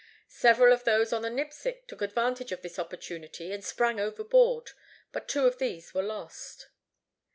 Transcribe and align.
Several 0.27 0.73
of 0.73 0.83
those 0.83 1.13
on 1.13 1.21
the 1.21 1.29
Nipsic 1.29 1.85
took 1.85 2.01
advantage 2.01 2.51
of 2.51 2.63
the 2.63 2.81
opportunity 2.81 3.51
and 3.51 3.63
sprang 3.63 3.99
overboard. 3.99 4.71
But 5.11 5.27
two 5.27 5.45
of 5.45 5.59
these 5.59 5.93
were 5.93 6.01
lost. 6.01 6.69